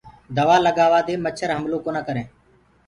دوآ 0.35 0.57
لگآوآ 0.65 0.99
دي 1.07 1.13
مڇر 1.25 1.49
هملو 1.57 1.77
ڪونآ 1.85 2.01
ڪرينٚ۔ 2.07 2.29